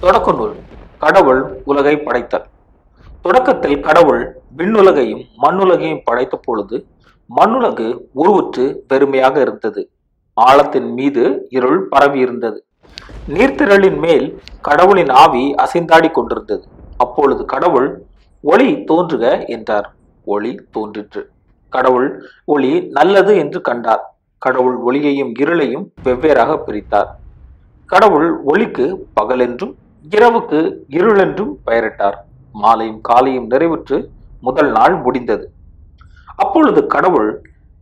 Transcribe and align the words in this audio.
தொடக்க 0.00 0.32
நூல் 0.32 0.54
கடவுள் 0.98 1.62
உலகை 1.64 1.96
படைத்தல். 1.96 2.46
தொடக்கத்தில் 3.22 3.80
கடவுள் 3.80 4.22
விண்ணுலகையும் 4.56 5.22
மண்ணுலகையும் 5.42 6.02
படைத்த 6.04 6.36
பொழுது 6.36 6.86
மண்ணுலகு 7.36 7.86
உருவுற்று 8.14 8.64
வெறுமையாக 8.88 9.40
இருந்தது. 9.40 9.90
ஆழத்தின் 10.34 10.92
மீது 10.92 11.46
இருள் 11.48 11.88
பரவி 11.88 12.18
இருந்தது. 12.18 12.64
நீர்த்திரளின் 13.28 13.98
மேல் 13.98 14.26
கடவுளின் 14.60 15.08
ஆவி 15.08 15.54
அசைந்தாடி 15.64 16.10
கொண்டிருந்தது. 16.10 16.64
அப்பொழுது 16.96 17.44
கடவுள் 17.44 17.88
ஒளி 18.40 18.84
தோன்றுக 18.84 19.44
என்றார். 19.46 19.88
ஒளி 20.24 20.52
தோன்றிற்று. 20.70 21.30
கடவுள் 21.68 22.08
ஒளி 22.44 22.80
நல்லது 22.90 23.36
என்று 23.36 23.60
கண்டார். 23.60 24.04
கடவுள் 24.38 24.76
ஒளியையும் 24.86 25.32
இருளையும் 25.38 25.86
வெவ்வேறாக 26.04 26.58
பிரித்தார். 26.66 27.10
கடவுள் 27.86 28.28
ஒளிக்கு 28.44 29.06
பகல் 29.14 29.40
என்றும் 29.40 29.74
இரவுக்கு 30.10 30.58
இருள் 30.88 31.18
என்றும் 31.18 31.52
பெயரிட்டார். 31.66 32.16
மாலையும் 32.54 33.00
காலையும் 33.00 33.50
நிறைவுற்று 33.50 33.96
முதல் 34.40 34.70
நாள் 34.70 34.96
முடிந்தது. 34.96 35.46
அப்பொழுது 36.34 36.86
கடவுள் 36.86 37.30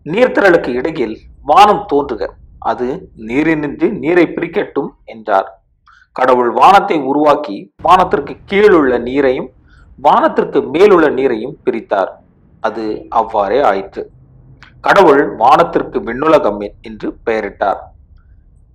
நீர்த்திரளுக்கு 0.07 0.69
இடையில் 0.69 1.17
வானம் 1.41 1.85
தோன்றுக. 1.93 2.23
அது 2.59 2.87
நீரினின்று 3.27 3.87
நீரை 4.03 4.25
பிரிக்கட்டும் 4.27 4.91
என்றார். 5.05 5.49
கடவுள் 6.13 6.51
வானத்தை 6.51 6.97
உருவாக்கி 7.01 7.57
வானத்திற்கு 7.83 8.35
கீழுள்ள 8.51 8.99
நீரையும் 8.99 9.49
வானத்திற்கு 9.99 10.61
மேலுள்ள 10.71 11.07
நீரையும் 11.09 11.57
பிரித்தார். 11.65 12.13
அது 12.61 12.85
அவ்வாறே 13.09 13.59
ஆயிற்று. 13.63 14.03
கடவுள் 14.81 15.23
வானத்திற்கு 15.37 15.99
விண்ணுலகம் 15.99 16.63
என்று 16.81 17.09
பெயரிட்டார். 17.27 17.81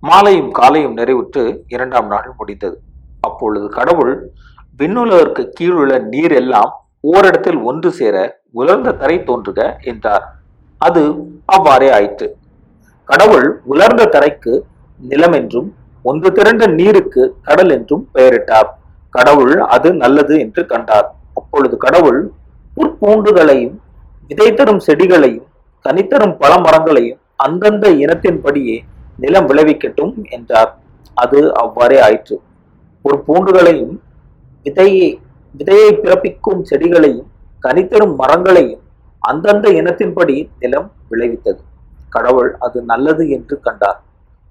மாலையும் 0.02 0.50
காலையும் 0.50 0.96
நிறைவுற்று 0.96 1.42
இரண்டாம் 1.66 2.06
நாள் 2.06 2.28
முடிந்தது. 2.38 2.76
அப்பொழுது 3.22 3.66
கடவுள் 3.68 4.14
விண்ணுலகிற்கு 4.80 5.42
கீழுள்ள 5.56 5.94
நீர் 6.12 6.32
எல்லாம் 6.32 6.70
ஓரிடத்தில் 7.04 7.60
ஒன்று 7.62 7.90
சேர 7.92 8.16
உலர்ந்த 8.52 8.92
தரை 8.92 9.16
தோன்றுக 9.28 9.60
என்றார். 9.80 10.24
அது 10.80 11.02
அவ்வாறே 11.46 11.88
ஆயிற்று. 11.90 12.26
கடவுள் 13.08 13.46
உலர்ந்த 13.64 14.02
தரைக்கு 14.06 14.52
நிலம் 15.00 15.32
என்றும் 15.32 15.68
ஒன்று 16.04 16.28
திரண்ட 16.32 16.64
நீருக்கு 16.66 17.22
கடல் 17.42 17.70
என்றும் 17.70 18.04
பெயரிட்டார். 18.14 18.68
கடவுள் 19.14 19.54
அது 19.74 19.88
நல்லது 19.94 20.34
என்று 20.40 20.62
கண்டார். 20.66 21.08
அப்பொழுது 21.34 21.76
கடவுள் 21.76 22.20
புற்பூண்டுகளையும் 22.76 23.76
விதை 24.30 24.48
தரும் 24.54 24.82
செடிகளையும் 24.86 25.46
கனித்தரும் 25.84 26.36
பல 26.36 26.52
மரங்களையும் 26.58 27.20
அந்தந்த 27.36 27.86
இனத்தின்படியே 28.02 28.76
நிலம் 29.18 29.48
விளைவிக்கட்டும் 29.50 30.12
என்றார். 30.28 30.70
அது 31.16 31.38
அவ்வாறே 31.62 31.98
ஆயிற்று. 32.00 32.36
ஒரு 33.04 33.16
பூண்டுகளையும் 33.26 33.94
விதையை 34.66 35.08
விதையை 35.54 35.90
பிறப்பிக்கும் 36.02 36.60
செடிகளையும் 36.70 37.28
கனித்தரும் 37.64 38.14
மரங்களையும் 38.14 38.82
அந்தந்த 39.22 39.66
இனத்தின்படி 39.78 40.36
நிலம் 40.58 40.88
விளைவித்தது. 41.10 41.60
கடவுள் 42.14 42.50
அது 42.66 42.78
நல்லது 42.82 43.24
என்று 43.36 43.54
கண்டார். 43.60 43.98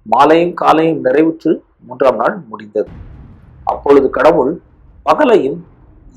மாலையும் 0.05 0.53
காலையும் 0.53 0.99
நிறைவுற்று 1.05 1.51
மூன்றாம் 1.87 2.15
நாள் 2.15 2.35
முடிந்தது. 2.49 2.91
அப்பொழுது 3.63 4.07
கடவுள் 4.09 4.53
பகலையும் 5.05 5.57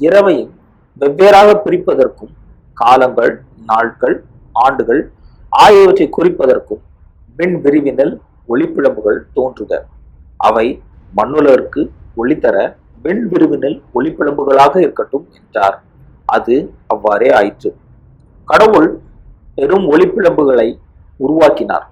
இரவையும் 0.01 0.53
வெவ்வேறாக 1.01 1.49
பிரிப்பதற்கும் 1.65 2.33
காலங்கள் 2.75 3.33
நாட்கள் 3.71 4.17
ஆண்டுகள் 4.65 5.03
ஆகியவற்றை 5.63 6.07
குறிப்பதற்கும் 6.17 6.83
மின் 7.39 7.57
விரிவினல் 7.65 8.15
ஒளிப்பிழம்புகள் 8.49 9.21
தோன்றுக. 9.35 9.73
அவை 10.49 10.67
மண்ணுலருக்கு 11.17 11.83
ஒளித்தர 12.17 12.57
வெண் 13.03 13.29
விரிவினல் 13.33 13.83
ஒளிப்பிழம்புகளாக 13.95 14.77
இருக்கட்டும் 14.77 15.29
என்றார். 15.35 15.83
அது 16.27 16.75
அவ்வாறே 16.87 17.31
ஆயிற்று. 17.33 17.77
கடவுள் 18.45 19.01
பெரும் 19.55 19.87
ஒளிப்பிழம்புகளை 19.91 20.69
உருவாக்கினார். 21.17 21.87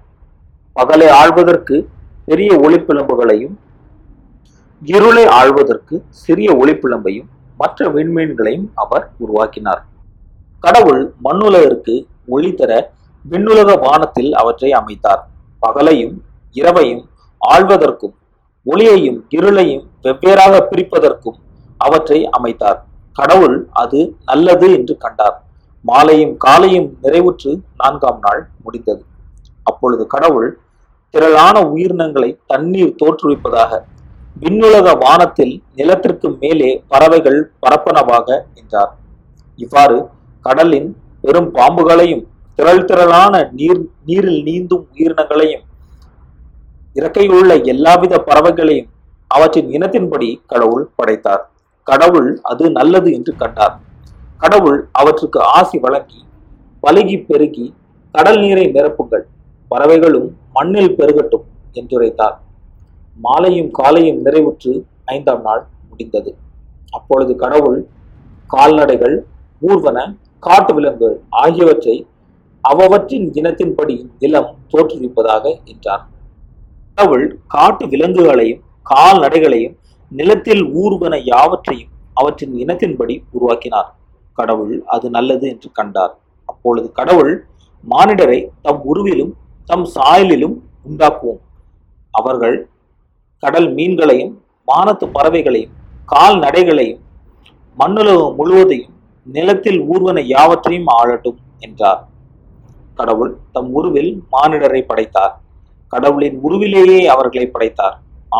பகலை 0.75 1.09
ஆழ்வதற்கு 1.09 1.87
பெரிய 2.25 2.51
ஒளிப்பிழம்புகளையும் 2.55 3.55
இருளை 4.81 5.25
ஆழ்வதற்கு 5.25 6.03
சிறிய 6.09 6.49
ஒளிப்பிழம்பையும் 6.53 7.27
மற்ற 7.57 7.87
விண்மீன்களையும் 7.87 8.67
அவர் 8.75 9.09
உருவாக்கினார். 9.17 9.81
கடவுள் 10.59 11.13
மண்ணுலகிற்கு 11.23 12.05
ஒளி 12.27 12.53
தர 12.53 12.91
விண்ணுலக 13.25 13.75
வானத்தில் 13.75 14.33
அவற்றை 14.33 14.71
அமைத்தார். 14.71 15.21
பகலையும் 15.61 16.15
இரவையும் 16.53 17.03
ஆள்வதற்கும் 17.41 18.15
ஒளியையும் 18.65 19.19
இருளையும் 19.35 19.85
வெவ்வேறாக 20.05 20.55
பிரிப்பதற்கும் 20.71 21.37
அவற்றை 21.79 22.19
அமைத்தார். 22.37 22.79
கடவுள் 23.15 23.57
அது 23.73 23.99
நல்லது 24.25 24.67
என்று 24.77 24.93
கண்டார். 24.97 25.37
மாலையும் 25.85 26.33
காலையும் 26.37 26.89
நிறைவுற்று 27.03 27.51
நான்காம் 27.81 28.19
நாள் 28.19 28.41
முடிந்தது. 28.63 29.01
அப்பொழுது 29.65 30.03
கடவுள் 30.07 30.49
திரளான 31.13 31.57
உயிரினங்களை 31.71 32.29
தண்ணீர் 32.47 32.97
தோற்றுவிப்பதாக 33.01 33.71
விண்ணுலக 34.35 34.93
வானத்தில் 35.03 35.53
நிலத்திற்கு 35.75 36.27
மேலே 36.41 36.69
பறவைகள் 36.87 37.39
பரப்பனவாக 37.63 38.27
என்றார் 38.53 38.93
இவ்வாறு 39.59 39.97
கடலின் 40.45 40.89
பெரும் 41.21 41.49
பாம்புகளையும் 41.57 42.23
திரள் 42.59 42.85
திரளான 42.85 43.33
நீர் 43.51 43.81
நீரில் 44.05 44.41
நீந்தும் 44.43 44.85
உயிரினங்களையும் 44.93 45.65
இறக்கையுள்ள 46.95 47.51
எல்லாவித 47.63 48.13
பறவைகளையும் 48.27 48.89
அவற்றின் 49.27 49.69
இனத்தின்படி 49.69 50.29
கடவுள் 50.45 50.85
படைத்தார். 50.95 51.43
கடவுள் 51.87 52.29
அது 52.41 52.71
நல்லது 52.71 53.09
என்று 53.13 53.35
கண்டார். 53.35 53.75
கடவுள் 54.37 54.79
அவற்றுக்கு 54.91 55.39
ஆசி 55.57 55.77
வழங்கி 55.79 56.19
பலுகி 56.83 57.17
பெருகி 57.25 57.65
கடல் 58.15 58.39
நீரை 58.39 58.65
நிரப்புங்கள். 58.67 59.25
பறவைகளும் 59.67 60.29
மண்ணில் 60.53 60.95
பெருகட்டும் 60.95 61.45
என்றுரைத்தார். 61.73 62.35
மாலையும் 63.17 63.71
காலையும் 63.71 64.19
நிறைவுற்று 64.25 64.73
ஐந்தாம் 65.05 65.41
நாள் 65.41 65.63
முடிந்தது. 65.89 66.31
அப்பொழுது 66.89 67.33
கடவுள் 67.35 67.79
கால்நடைகள் 68.47 69.15
ஊர்வன 69.67 69.99
காட்டு 70.39 70.73
விலங்குகள் 70.73 71.17
ஆகியவற்றை 71.29 71.95
அவற்றின் 72.63 73.27
இனத்தின்படி 73.39 73.95
நிலம் 74.19 74.49
தோற்றுவிப்பதாக 74.71 75.45
என்றார். 75.65 76.03
கடவுள் 77.01 77.29
காட்டு 77.53 77.83
விலங்குகளையும் 77.91 78.59
கால்நடைகளையும் 78.89 79.73
நிலத்தில் 80.11 80.61
ஊர்வன 80.81 81.13
யாவற்றையும் 81.29 81.89
அவற்றின் 82.13 82.53
இனத்தின்படி 82.53 83.15
உருவாக்கினார். 83.31 83.87
கடவுள் 84.39 84.73
அது 84.95 85.09
நல்லது 85.15 85.45
என்று 85.49 85.69
கண்டார். 85.71 86.13
அப்பொழுது 86.45 86.87
கடவுள் 86.91 87.33
மானிடரை 87.83 88.37
தம் 88.61 88.81
உருவிலும் 88.91 89.33
தம் 89.65 89.87
சாயலிலும் 89.95 90.55
உண்டாக்குவோம். 90.89 91.41
அவர்கள் 92.21 92.57
கடல் 93.43 93.69
மீன்களையும் 93.73 94.33
வானத்து 94.65 95.07
பறவைகளையும் 95.07 95.75
கால்நடைகளையும் 96.13 97.03
மண்ணுலகம் 97.77 98.35
முழுவதையும் 98.39 98.95
நிலத்தில் 99.37 99.81
ஊர்வன 99.93 100.19
யாவற்றையும் 100.35 100.91
ஆளட்டும் 100.99 101.39
என்றார். 101.59 102.01
கடவுள் 102.99 103.33
தம் 103.51 103.71
உருவில் 103.79 104.13
மானிடரை 104.31 104.83
படைத்தார். 104.85 105.35
கடவுளின் 105.93 106.37
உருவிலேயே 106.45 106.99
அவர்களை 107.13 107.45
படைத்தார். 107.55 107.95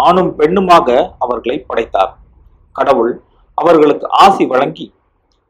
ஆணும் 0.05 0.31
பெண்ணுமாக 0.39 0.87
அவர்களை 1.23 1.57
படைத்தார். 1.69 2.11
கடவுள் 2.79 3.13
அவர்களுக்கு 3.57 4.05
ஆசி 4.23 4.43
வழங்கி 4.51 4.85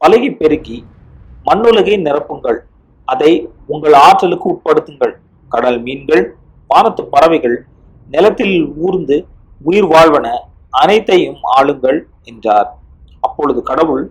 பழகி 0.01 0.29
பெருக்கி 0.39 0.77
மண்ணுலகை 1.47 1.95
நிரப்புங்கள். 2.07 2.59
அதை 3.11 3.31
உங்கள் 3.73 3.95
ஆற்றலுக்கு 4.05 4.47
உட்படுத்துங்கள். 4.53 5.13
கடல் 5.53 5.79
மீன்கள் 5.85 6.23
வானத்து 6.69 7.03
பறவைகள் 7.13 7.57
நிலத்தில் 8.13 8.55
ஊர்ந்து 8.85 9.15
உயிர் 9.67 9.89
வாழ்வன 9.93 10.27
அனைத்தையும் 10.81 11.39
ஆளுங்கள் 11.57 11.99
என்றார். 12.29 12.69
அப்பொழுது 13.25 13.59
கடவுள் 13.69 14.03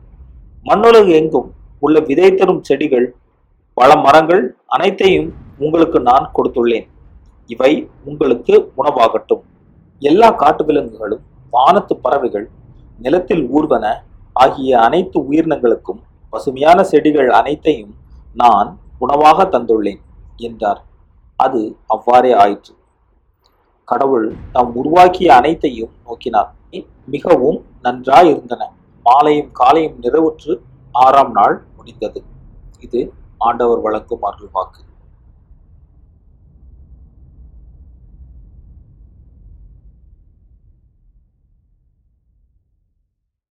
மண்ணுலகு 0.69 1.11
எங்கும் 1.21 1.49
உள்ள 1.85 1.99
விதை 2.09 2.29
தரும் 2.35 2.63
செடிகள் 2.69 3.07
பல 3.79 3.91
மரங்கள் 4.07 4.43
அனைத்தையும் 4.77 5.29
உங்களுக்கு 5.65 5.99
நான் 6.09 6.27
கொடுத்துள்ளேன். 6.37 6.87
இவை 7.53 7.73
உங்களுக்கு 8.11 8.55
உணவாகட்டும் 8.81 9.43
எல்லா 10.11 10.29
காட்டு 10.41 10.63
விலங்குகளும் 10.69 11.25
வானத்து 11.55 11.95
பறவைகள் 12.05 12.47
நிலத்தில் 13.05 13.45
ஊர்வன 13.57 13.87
ஆகிய 14.43 14.71
அனைத்து 14.87 15.19
உயிரினங்களுக்கும் 15.31 16.01
பசுமையான 16.33 16.81
செடிகள் 16.91 17.31
அனைத்தையும் 17.41 17.95
நான் 18.43 18.69
உணவாக 19.05 19.45
தந்துள்ளேன் 19.45 20.03
என்றார். 20.47 20.81
அது 21.45 21.61
அவ்வாறே 21.95 22.33
ஆயிற்று. 22.43 22.73
கடவுள் 23.89 24.27
தாம் 24.53 24.73
உருவாக்கிய 24.81 25.29
அனைத்தையும் 25.39 25.93
நோக்கினார். 26.09 26.51
மிகவும் 27.15 27.59
நன்றாயிருந்தன. 27.85 28.63
மாலையும் 29.07 29.51
காலையும் 29.61 29.97
நிறைவுற்று 30.05 30.53
ஆறாம் 31.05 31.33
நாள் 31.39 31.57
முடிந்தது. 31.77 32.21
இது 32.87 33.01
ஆண்டவர் 33.49 33.81
வழங்கும் 33.87 34.25
அருள்வாக்கு. 34.29 34.81